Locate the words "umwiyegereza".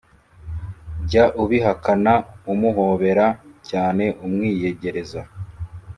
4.25-5.21